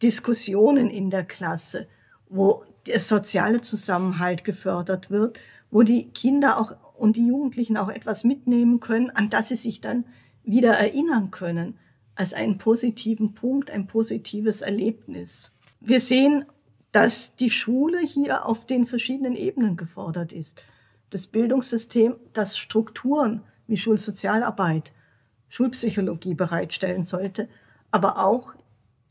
Diskussionen 0.02 0.90
in 0.90 1.12
der 1.12 1.24
Klasse, 1.24 1.88
wo 2.30 2.64
der 2.88 3.00
soziale 3.00 3.62
Zusammenhalt 3.62 4.44
gefördert 4.44 5.12
wird, 5.12 5.40
wo 5.70 5.84
die 5.84 6.10
Kinder 6.10 6.60
auch 6.60 6.74
und 6.98 7.16
die 7.16 7.28
Jugendlichen 7.28 7.78
auch 7.78 7.90
etwas 7.90 8.24
mitnehmen 8.24 8.80
können, 8.80 9.12
an 9.12 9.30
das 9.30 9.50
sie 9.50 9.56
sich 9.56 9.82
dann 9.82 10.06
wieder 10.44 10.74
erinnern 10.74 11.30
können, 11.30 11.78
als 12.16 12.34
einen 12.34 12.58
positiven 12.58 13.36
Punkt, 13.36 13.70
ein 13.70 13.86
positives 13.86 14.64
Erlebnis. 14.64 15.52
Wir 15.80 16.00
sehen, 16.00 16.46
dass 16.92 17.36
die 17.36 17.52
Schule 17.52 18.00
hier 18.00 18.46
auf 18.46 18.66
den 18.66 18.86
verschiedenen 18.86 19.36
Ebenen 19.36 19.78
gefordert 19.78 20.32
ist. 20.32 20.64
Das 21.10 21.28
Bildungssystem, 21.28 22.18
das 22.34 22.58
Strukturen 22.58 23.42
wie 23.68 23.78
Schulsozialarbeit, 23.78 24.92
Schulpsychologie 25.50 26.34
bereitstellen 26.34 27.04
sollte, 27.04 27.50
aber 27.92 28.26
auch 28.26 28.54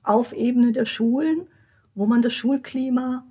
auf 0.02 0.32
Ebene 0.32 0.72
der 0.72 0.86
Schulen, 0.86 1.46
wo 1.94 2.06
man 2.06 2.22
das 2.22 2.32
Schulklima 2.32 3.26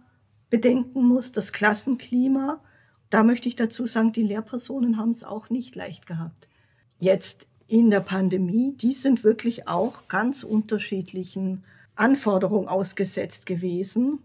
bedenken 0.50 1.04
muss, 1.08 1.32
das 1.32 1.52
Klassenklima 1.52 2.62
da 3.10 3.24
möchte 3.24 3.48
ich 3.48 3.56
dazu 3.56 3.86
sagen, 3.86 4.12
die 4.12 4.24
Lehrpersonen 4.24 4.98
haben 4.98 5.12
es 5.12 5.24
auch 5.24 5.50
nicht 5.50 5.76
leicht 5.76 6.06
gehabt. 6.06 6.48
Jetzt 7.00 7.48
in 7.68 7.90
der 7.90 8.02
Pandemie, 8.02 8.76
die 8.76 8.94
sind 8.94 9.24
wirklich 9.24 9.68
auch 9.68 10.08
ganz 10.08 10.44
unterschiedlichen 10.44 11.64
Anforderungen 11.96 12.68
ausgesetzt 12.68 13.46
gewesen. 13.46 14.20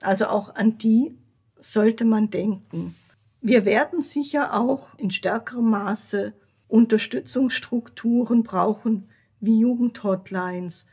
Also 0.00 0.26
auch 0.26 0.54
an 0.54 0.78
die 0.78 1.16
sollte 1.58 2.04
man 2.04 2.30
denken. 2.30 2.94
Wir 3.40 3.64
werden 3.64 4.02
sicher 4.02 4.58
auch 4.58 4.94
in 4.98 5.10
stärkerem 5.10 5.70
Maße 5.70 6.32
Unterstützungsstrukturen 6.68 8.42
brauchen, 8.42 9.08
wie 9.40 9.60
Jugendhotlines, 9.60 10.86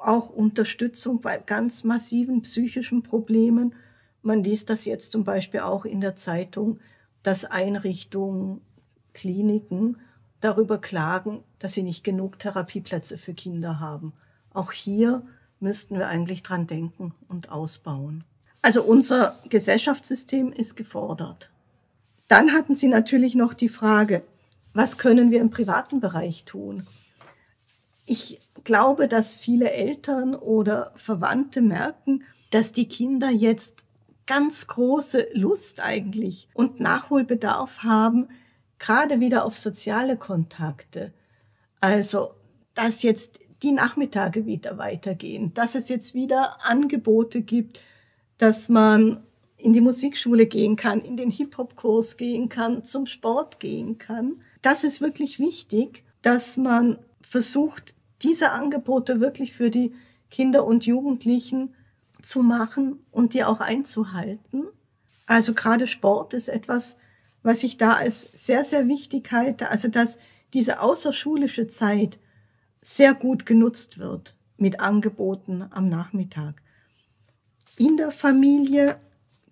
auch 0.00 0.30
Unterstützung 0.30 1.20
bei 1.20 1.38
ganz 1.38 1.82
massiven 1.82 2.42
psychischen 2.42 3.02
Problemen 3.02 3.74
man 4.26 4.42
liest 4.42 4.70
das 4.70 4.86
jetzt 4.86 5.12
zum 5.12 5.22
Beispiel 5.22 5.60
auch 5.60 5.84
in 5.84 6.00
der 6.00 6.16
Zeitung, 6.16 6.80
dass 7.22 7.44
Einrichtungen, 7.44 8.60
Kliniken 9.12 9.98
darüber 10.40 10.78
klagen, 10.78 11.44
dass 11.60 11.74
sie 11.74 11.84
nicht 11.84 12.02
genug 12.02 12.40
Therapieplätze 12.40 13.18
für 13.18 13.34
Kinder 13.34 13.78
haben. 13.78 14.14
Auch 14.52 14.72
hier 14.72 15.22
müssten 15.60 15.98
wir 15.98 16.08
eigentlich 16.08 16.42
dran 16.42 16.66
denken 16.66 17.14
und 17.28 17.50
ausbauen. 17.50 18.24
Also 18.62 18.82
unser 18.82 19.38
Gesellschaftssystem 19.48 20.52
ist 20.52 20.76
gefordert. 20.76 21.50
Dann 22.28 22.52
hatten 22.52 22.74
Sie 22.74 22.88
natürlich 22.88 23.34
noch 23.34 23.54
die 23.54 23.68
Frage, 23.68 24.22
was 24.74 24.98
können 24.98 25.30
wir 25.30 25.40
im 25.40 25.50
privaten 25.50 26.00
Bereich 26.00 26.44
tun? 26.44 26.86
Ich 28.04 28.40
glaube, 28.64 29.08
dass 29.08 29.34
viele 29.34 29.70
Eltern 29.70 30.34
oder 30.34 30.92
Verwandte 30.96 31.62
merken, 31.62 32.24
dass 32.50 32.72
die 32.72 32.88
Kinder 32.88 33.30
jetzt 33.30 33.84
ganz 34.26 34.66
große 34.66 35.28
Lust 35.32 35.80
eigentlich 35.80 36.48
und 36.52 36.80
Nachholbedarf 36.80 37.84
haben, 37.84 38.28
gerade 38.78 39.20
wieder 39.20 39.44
auf 39.44 39.56
soziale 39.56 40.16
Kontakte. 40.16 41.12
Also, 41.80 42.34
dass 42.74 43.02
jetzt 43.02 43.40
die 43.62 43.72
Nachmittage 43.72 44.46
wieder 44.46 44.78
weitergehen, 44.78 45.54
dass 45.54 45.74
es 45.74 45.88
jetzt 45.88 46.14
wieder 46.14 46.64
Angebote 46.64 47.42
gibt, 47.42 47.80
dass 48.38 48.68
man 48.68 49.22
in 49.56 49.72
die 49.72 49.80
Musikschule 49.80 50.46
gehen 50.46 50.76
kann, 50.76 51.00
in 51.00 51.16
den 51.16 51.30
Hip-Hop-Kurs 51.30 52.16
gehen 52.16 52.48
kann, 52.48 52.84
zum 52.84 53.06
Sport 53.06 53.58
gehen 53.58 53.98
kann. 53.98 54.42
Das 54.62 54.84
ist 54.84 55.00
wirklich 55.00 55.38
wichtig, 55.38 56.04
dass 56.22 56.56
man 56.56 56.98
versucht, 57.20 57.94
diese 58.22 58.50
Angebote 58.50 59.20
wirklich 59.20 59.52
für 59.52 59.70
die 59.70 59.92
Kinder 60.30 60.64
und 60.64 60.86
Jugendlichen 60.86 61.74
zu 62.22 62.42
machen 62.42 63.04
und 63.10 63.34
die 63.34 63.44
auch 63.44 63.60
einzuhalten. 63.60 64.64
Also 65.26 65.54
gerade 65.54 65.86
Sport 65.86 66.34
ist 66.34 66.48
etwas, 66.48 66.96
was 67.42 67.62
ich 67.62 67.76
da 67.76 67.94
als 67.94 68.28
sehr, 68.32 68.64
sehr 68.64 68.88
wichtig 68.88 69.30
halte. 69.32 69.70
Also 69.70 69.88
dass 69.88 70.18
diese 70.52 70.80
außerschulische 70.80 71.68
Zeit 71.68 72.18
sehr 72.86 73.14
gut 73.14 73.46
genutzt 73.46 73.98
wird 73.98 74.34
mit 74.56 74.80
Angeboten 74.80 75.64
am 75.70 75.88
Nachmittag. 75.88 76.62
In 77.76 77.96
der 77.96 78.10
Familie 78.10 78.96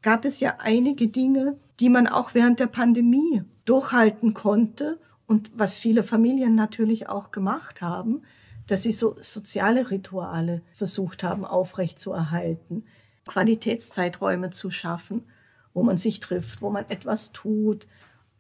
gab 0.03 0.25
es 0.25 0.41
ja 0.41 0.57
einige 0.59 1.09
Dinge, 1.09 1.57
die 1.81 1.89
man 1.89 2.07
auch 2.07 2.35
während 2.35 2.61
der 2.61 2.69
Pandemie 2.69 3.43
durchhalten 3.65 4.35
konnte 4.35 4.99
und 5.27 5.51
was 5.55 5.79
viele 5.79 6.03
Familien 6.03 6.55
natürlich 6.55 7.09
auch 7.09 7.31
gemacht 7.31 7.83
haben 7.83 8.23
dass 8.67 8.83
sie 8.83 8.93
so 8.93 9.15
soziale 9.19 9.91
Rituale 9.91 10.63
versucht 10.73 11.23
haben 11.23 11.45
aufrechtzuerhalten, 11.45 12.85
Qualitätszeiträume 13.27 14.51
zu 14.51 14.71
schaffen, 14.71 15.25
wo 15.73 15.83
man 15.83 15.99
sich 15.99 16.21
trifft, 16.21 16.63
wo 16.63 16.71
man 16.71 16.89
etwas 16.89 17.33
tut, 17.33 17.87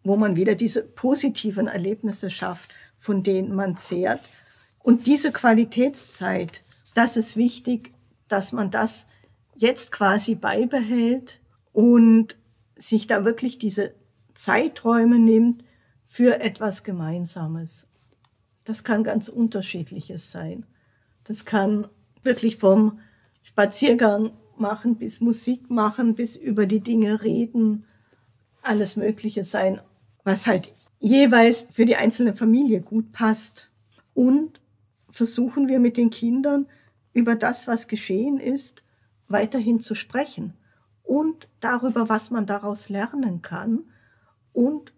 wo 0.02 0.16
man 0.16 0.36
wieder 0.36 0.54
diese 0.54 0.82
positiven 0.82 1.66
Erlebnisse 1.66 2.30
schafft, 2.30 2.72
von 2.98 3.22
denen 3.22 3.54
man 3.54 3.76
zehrt. 3.76 4.20
Und 4.84 5.06
diese 5.06 5.32
Qualitätszeit, 5.32 6.62
das 6.92 7.16
ist 7.16 7.38
wichtig, 7.38 7.94
dass 8.28 8.52
man 8.52 8.70
das 8.70 9.06
jetzt 9.56 9.92
quasi 9.92 10.34
beibehält 10.34 11.40
und 11.72 12.36
sich 12.76 13.06
da 13.06 13.24
wirklich 13.24 13.58
diese 13.58 13.94
Zeiträume 14.34 15.18
nimmt 15.18 15.64
für 16.04 16.38
etwas 16.38 16.84
Gemeinsames. 16.84 17.86
Das 18.64 18.84
kann 18.84 19.04
ganz 19.04 19.30
unterschiedliches 19.30 20.30
sein. 20.30 20.66
Das 21.24 21.46
kann 21.46 21.88
wirklich 22.22 22.58
vom 22.58 22.98
Spaziergang 23.42 24.32
machen 24.58 24.96
bis 24.96 25.22
Musik 25.22 25.70
machen, 25.70 26.14
bis 26.14 26.36
über 26.36 26.66
die 26.66 26.80
Dinge 26.80 27.22
reden, 27.22 27.86
alles 28.60 28.96
Mögliche 28.96 29.44
sein, 29.44 29.80
was 30.24 30.46
halt 30.46 30.74
jeweils 31.00 31.66
für 31.72 31.86
die 31.86 31.96
einzelne 31.96 32.34
Familie 32.34 32.82
gut 32.82 33.12
passt. 33.12 33.70
Und 34.12 34.60
versuchen 35.14 35.68
wir 35.68 35.78
mit 35.78 35.96
den 35.96 36.10
Kindern 36.10 36.66
über 37.12 37.36
das, 37.36 37.66
was 37.66 37.88
geschehen 37.88 38.38
ist, 38.38 38.82
weiterhin 39.28 39.80
zu 39.80 39.94
sprechen 39.94 40.54
und 41.02 41.48
darüber, 41.60 42.08
was 42.08 42.30
man 42.30 42.46
daraus 42.46 42.88
lernen 42.88 43.40
kann 43.40 43.84
und 44.52 44.92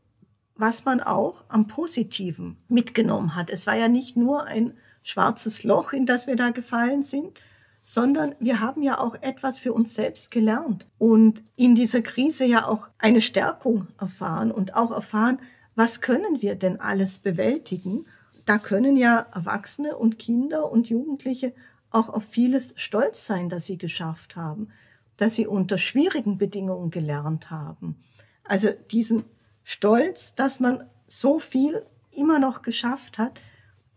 was 0.54 0.85
man 0.87 1.00
auch 1.00 1.44
am 1.49 1.66
Positiven 1.66 2.56
mitgenommen 2.68 3.35
hat. 3.35 3.50
Es 3.50 3.66
war 3.66 3.76
ja 3.76 3.88
nicht 3.88 4.16
nur 4.16 4.44
ein 4.44 4.73
schwarzes 5.02 5.64
Loch, 5.64 5.92
in 5.92 6.06
das 6.06 6.26
wir 6.26 6.37
da 6.37 6.50
gefallen 6.50 7.02
sind, 7.02 7.38
sondern 7.82 8.35
wir 8.40 8.61
haben 8.61 8.82
ja 8.82 8.99
auch 8.99 9.14
etwas 9.20 9.58
für 9.58 9.73
uns 9.73 9.94
selbst 9.94 10.30
gelernt 10.30 10.87
und 10.99 11.44
in 11.56 11.75
dieser 11.75 12.00
Krise 12.00 12.46
ja 12.46 12.66
auch 12.66 12.88
eine 12.99 13.20
Stärkung 13.20 13.87
erfahren 14.00 14.50
und 14.50 14.75
auch 14.75 14.90
erfahren, 14.90 15.40
was 15.75 16.00
können 16.00 16.40
wir 16.40 16.56
denn 16.56 16.80
alles 16.80 17.18
bewältigen. 17.18 18.06
Da 18.47 18.59
können 18.59 18.97
ja 18.97 19.26
Erwachsene 19.35 19.97
und 19.97 20.19
Kinder 20.19 20.71
und 20.71 20.88
Jugendliche 20.88 21.53
auch 21.91 22.09
auf 22.09 22.25
vieles 22.25 22.75
stolz 22.76 23.26
sein, 23.26 23.49
das 23.49 23.67
sie 23.67 23.76
geschafft 23.76 24.37
haben, 24.37 24.69
dass 25.17 25.35
sie 25.35 25.47
unter 25.47 25.79
schwierigen 25.79 26.38
Bedingungen 26.38 26.91
gelernt 26.91 27.50
haben. 27.50 27.97
Also 28.45 28.71
diesen 28.91 29.25
Stolz, 29.65 30.35
dass 30.35 30.61
man 30.61 30.88
so 31.07 31.38
viel 31.38 31.85
immer 32.12 32.38
noch 32.38 32.62
geschafft 32.62 33.19
hat, 33.19 33.41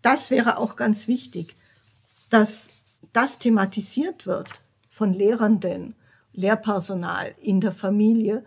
das 0.02 0.32
wäre 0.32 0.58
auch 0.58 0.76
ganz 0.76 1.08
wichtig, 1.08 1.56
dass 2.30 2.72
das 3.14 3.38
thematisiert 3.38 4.26
wird 4.26 4.62
von 4.90 5.14
Lehrenden, 5.14 5.96
Lehrpersonal 6.34 7.36
in 7.40 7.62
der 7.62 7.72
Familie 7.72 8.44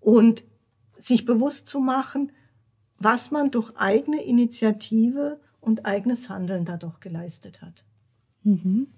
und 0.00 0.42
sich 0.98 1.24
bewusst 1.24 1.66
zu 1.68 1.80
machen, 1.80 2.32
was 3.04 3.30
man 3.30 3.50
durch 3.50 3.70
eigene 3.76 4.22
Initiative 4.22 5.38
und 5.60 5.86
eigenes 5.86 6.28
Handeln 6.28 6.64
dadurch 6.64 7.00
geleistet 7.00 7.62
hat. 7.62 7.84
Mhm. 8.42 8.88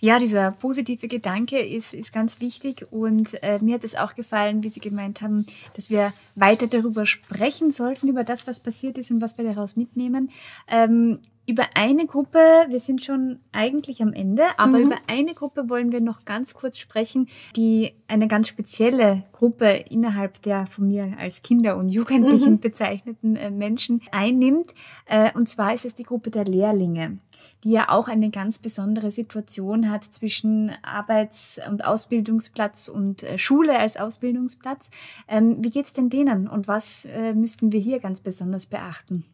Ja, 0.00 0.18
dieser 0.18 0.50
positive 0.50 1.08
Gedanke 1.08 1.58
ist, 1.58 1.94
ist 1.94 2.12
ganz 2.12 2.40
wichtig 2.40 2.86
und 2.90 3.42
äh, 3.42 3.58
mir 3.62 3.76
hat 3.76 3.84
es 3.84 3.94
auch 3.94 4.14
gefallen, 4.14 4.62
wie 4.62 4.68
Sie 4.68 4.80
gemeint 4.80 5.22
haben, 5.22 5.46
dass 5.74 5.88
wir 5.88 6.12
weiter 6.34 6.66
darüber 6.66 7.06
sprechen 7.06 7.70
sollten, 7.70 8.08
über 8.08 8.22
das, 8.22 8.46
was 8.46 8.60
passiert 8.60 8.98
ist 8.98 9.10
und 9.10 9.22
was 9.22 9.38
wir 9.38 9.44
daraus 9.44 9.76
mitnehmen. 9.76 10.30
Ähm, 10.68 11.20
über 11.44 11.64
eine 11.74 12.06
Gruppe, 12.06 12.38
wir 12.68 12.78
sind 12.78 13.02
schon 13.02 13.40
eigentlich 13.50 14.00
am 14.00 14.12
Ende, 14.12 14.44
aber 14.58 14.78
mhm. 14.78 14.84
über 14.84 14.96
eine 15.08 15.34
Gruppe 15.34 15.68
wollen 15.68 15.90
wir 15.90 16.00
noch 16.00 16.24
ganz 16.24 16.54
kurz 16.54 16.78
sprechen, 16.78 17.28
die 17.56 17.94
eine 18.06 18.28
ganz 18.28 18.46
spezielle 18.46 19.24
Gruppe 19.32 19.66
innerhalb 19.90 20.40
der 20.42 20.66
von 20.66 20.86
mir 20.86 21.14
als 21.18 21.42
Kinder 21.42 21.76
und 21.76 21.88
Jugendlichen 21.88 22.52
mhm. 22.52 22.60
bezeichneten 22.60 23.34
äh, 23.34 23.50
Menschen 23.50 24.02
einnimmt. 24.12 24.72
Äh, 25.06 25.32
und 25.34 25.48
zwar 25.48 25.74
ist 25.74 25.84
es 25.84 25.94
die 25.94 26.04
Gruppe 26.04 26.30
der 26.30 26.44
Lehrlinge, 26.44 27.18
die 27.64 27.72
ja 27.72 27.88
auch 27.88 28.06
eine 28.06 28.30
ganz 28.30 28.60
besondere 28.60 29.10
Situation 29.10 29.90
hat 29.90 30.04
zwischen 30.04 30.70
Arbeits- 30.82 31.60
und 31.68 31.84
Ausbildungsplatz 31.84 32.86
und 32.86 33.24
äh, 33.24 33.36
Schule 33.36 33.76
als 33.78 33.96
Ausbildungsplatz. 33.96 34.90
Ähm, 35.26 35.56
wie 35.58 35.70
geht's 35.70 35.92
denn 35.92 36.08
denen 36.08 36.46
und 36.46 36.68
was 36.68 37.08
müssten 37.34 37.72
wir 37.72 37.80
hier 37.80 37.98
ganz 37.98 38.20
besonders 38.20 38.66
beachten? 38.66 39.24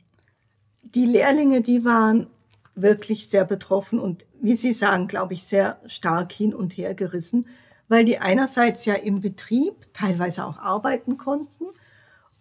Die 0.94 1.06
Lehrlinge, 1.06 1.60
die 1.60 1.84
waren 1.84 2.28
wirklich 2.74 3.28
sehr 3.28 3.44
betroffen 3.44 3.98
und 3.98 4.24
wie 4.40 4.54
Sie 4.54 4.72
sagen, 4.72 5.08
glaube 5.08 5.34
ich, 5.34 5.44
sehr 5.44 5.80
stark 5.86 6.32
hin 6.32 6.54
und 6.54 6.76
her 6.76 6.94
gerissen, 6.94 7.46
weil 7.88 8.04
die 8.04 8.18
einerseits 8.18 8.84
ja 8.84 8.94
im 8.94 9.20
Betrieb 9.20 9.92
teilweise 9.92 10.44
auch 10.44 10.58
arbeiten 10.58 11.16
konnten 11.16 11.64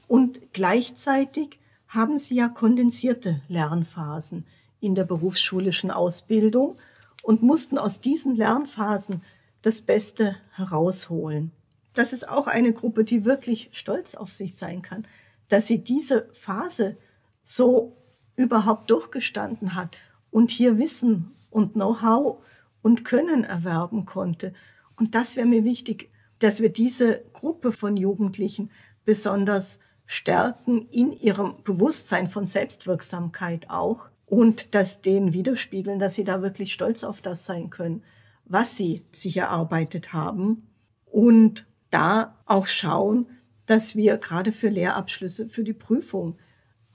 und 0.07 0.53
gleichzeitig 0.53 1.60
haben 1.88 2.17
sie 2.17 2.36
ja 2.36 2.49
kondensierte 2.49 3.41
Lernphasen 3.47 4.45
in 4.79 4.93
der 4.93 5.05
berufsschulischen 5.05 5.89
Ausbildung 5.89 6.77
und 7.23 7.43
mussten 7.43 7.77
aus 7.77 7.99
diesen 8.01 8.36
Lernphasen 8.36 9.23
das 9.62 9.81
Beste 9.81 10.38
herausholen. 10.51 11.51
Das 11.93 12.13
ist 12.13 12.29
auch 12.29 12.47
eine 12.47 12.73
Gruppe, 12.73 13.03
die 13.03 13.25
wirklich 13.25 13.69
stolz 13.71 14.15
auf 14.15 14.31
sich 14.31 14.55
sein 14.55 14.81
kann, 14.81 15.07
dass 15.47 15.67
sie 15.67 15.83
diese 15.83 16.29
Phase 16.33 16.97
so 17.41 17.95
überhaupt 18.38 18.89
durchgestanden 18.89 19.76
hat 19.76 19.97
und 20.32 20.52
hier 20.52 20.78
Wissen 20.78 21.32
und 21.50 21.73
Know-how 21.73 22.38
und 22.82 23.04
Können 23.04 23.43
erwerben 23.43 24.06
konnte. 24.06 24.54
Und 24.95 25.15
das 25.15 25.36
wäre 25.36 25.47
mir 25.47 25.65
wichtig, 25.65 26.10
dass 26.39 26.62
wir 26.62 26.69
diese 26.69 27.23
Gruppe 27.34 27.73
von 27.73 27.97
Jugendlichen 27.97 28.71
besonders 29.04 29.80
stärken 30.06 30.88
in 30.89 31.12
ihrem 31.12 31.56
Bewusstsein 31.63 32.30
von 32.30 32.47
Selbstwirksamkeit 32.47 33.69
auch 33.69 34.08
und 34.26 34.76
das 34.76 35.02
denen 35.02 35.34
widerspiegeln, 35.34 36.00
dass 36.00 36.15
sie 36.15 36.23
da 36.23 36.41
wirklich 36.41 36.73
stolz 36.73 37.04
auf 37.04 37.21
das 37.21 37.45
sein 37.45 37.69
können, 37.69 38.04
was 38.45 38.78
sie 38.78 39.04
sich 39.12 39.38
erarbeitet 39.38 40.13
haben 40.13 40.67
und 41.06 41.65
da 41.89 42.38
auch 42.45 42.67
schauen, 42.67 43.28
dass 43.65 43.95
wir 43.95 44.17
gerade 44.17 44.52
für 44.52 44.69
Lehrabschlüsse, 44.69 45.47
für 45.47 45.63
die 45.63 45.73
Prüfung 45.73 46.38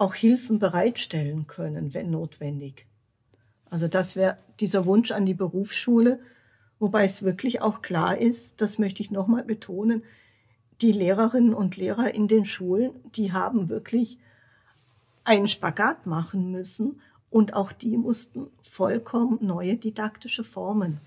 auch 0.03 0.15
Hilfen 0.15 0.59
bereitstellen 0.59 1.47
können, 1.47 1.95
wenn 1.95 2.11
notwendig. 2.11 2.87
Also 3.71 3.87
das 3.87 4.17
wäre 4.17 4.37
dieser 4.59 4.85
Wunsch 4.85 5.13
an 5.13 5.25
die 5.25 5.33
Berufsschule, 5.35 6.19
wobei 6.81 7.05
es 7.05 7.23
wirklich 7.23 7.63
auch 7.63 7.83
klar 7.83 8.19
ist, 8.19 8.61
das 8.61 8.79
möchte 8.81 9.01
ich 9.01 9.13
nochmal 9.13 9.45
betonen, 9.45 10.03
die 10.81 10.91
Lehrerinnen 10.91 11.55
und 11.55 11.77
Lehrer 11.77 12.13
in 12.13 12.27
den 12.27 12.45
Schulen, 12.45 12.91
die 13.15 13.33
haben 13.33 13.69
wirklich 13.69 14.19
einen 15.23 15.47
Spagat 15.47 16.05
machen 16.05 16.51
müssen 16.51 17.01
und 17.31 17.55
auch 17.55 17.71
die 17.71 17.97
mussten 17.97 18.49
vollkommen 18.61 19.39
neue 19.41 19.77
didaktische 19.77 20.43
Formen 20.43 20.99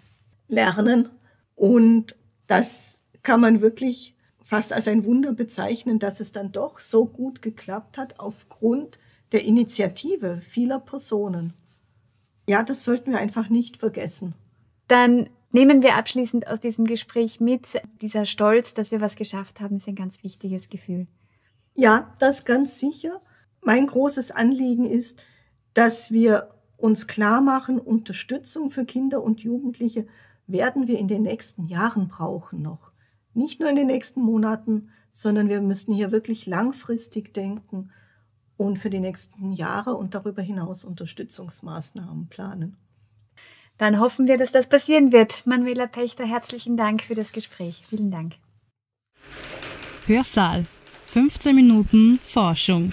lernen. 0.47 1.09
Und 1.57 2.15
das 2.47 3.03
kann 3.23 3.41
man 3.41 3.59
wirklich 3.59 4.14
fast 4.45 4.71
als 4.71 4.87
ein 4.87 5.03
Wunder 5.03 5.33
bezeichnen, 5.33 5.99
dass 5.99 6.19
es 6.21 6.31
dann 6.31 6.51
doch 6.51 6.79
so 6.79 7.05
gut 7.05 7.41
geklappt 7.41 7.97
hat 7.97 8.19
aufgrund 8.19 8.99
der 9.31 9.43
Initiative 9.43 10.39
vieler 10.41 10.79
Personen. 10.79 11.53
Ja, 12.47 12.63
das 12.63 12.83
sollten 12.83 13.11
wir 13.11 13.17
einfach 13.17 13.49
nicht 13.49 13.77
vergessen. 13.77 14.35
Dann 14.87 15.29
nehmen 15.51 15.81
wir 15.81 15.95
abschließend 15.95 16.47
aus 16.47 16.59
diesem 16.59 16.85
Gespräch 16.85 17.39
mit, 17.39 17.81
dieser 18.01 18.25
Stolz, 18.25 18.75
dass 18.75 18.91
wir 18.91 19.01
was 19.01 19.15
geschafft 19.15 19.61
haben, 19.61 19.77
ist 19.77 19.87
ein 19.87 19.95
ganz 19.95 20.23
wichtiges 20.23 20.69
Gefühl. 20.69 21.07
Ja, 21.73 22.13
das 22.19 22.45
ganz 22.45 22.79
sicher. 22.79 23.21
Mein 23.61 23.87
großes 23.87 24.29
Anliegen 24.29 24.85
ist, 24.85 25.23
dass 25.73 26.11
wir 26.11 26.51
uns 26.77 27.07
klar 27.07 27.41
machen, 27.41 27.79
Unterstützung 27.79 28.69
für 28.69 28.85
Kinder 28.85 29.23
und 29.23 29.41
Jugendliche 29.41 30.05
werden 30.45 30.87
wir 30.87 30.99
in 30.99 31.07
den 31.07 31.23
nächsten 31.23 31.65
Jahren 31.65 32.09
brauchen 32.09 32.61
noch. 32.61 32.91
Nicht 33.35 33.59
nur 33.59 33.69
in 33.69 33.75
den 33.75 33.87
nächsten 33.87 34.21
Monaten, 34.21 34.89
sondern 35.11 35.49
wir 35.49 35.61
müssen 35.61 35.93
hier 35.93 36.11
wirklich 36.11 36.47
langfristig 36.47 37.33
denken 37.33 37.91
und 38.57 38.79
für 38.79 38.89
die 38.89 38.99
nächsten 38.99 39.51
Jahre 39.51 39.95
und 39.95 40.15
darüber 40.15 40.41
hinaus 40.41 40.83
Unterstützungsmaßnahmen 40.83 42.27
planen. 42.27 42.77
Dann 43.77 43.99
hoffen 43.99 44.27
wir, 44.27 44.37
dass 44.37 44.53
das 44.53 44.67
passieren 44.67 45.11
wird. 45.11 45.45
Manuela 45.45 45.87
Pechter, 45.87 46.25
herzlichen 46.25 46.77
Dank 46.77 47.01
für 47.01 47.13
das 47.13 47.33
Gespräch. 47.33 47.83
Vielen 47.89 48.09
Dank. 48.09 48.35
Hörsaal. 50.07 50.65
15 51.07 51.55
Minuten 51.55 52.19
Forschung. 52.19 52.91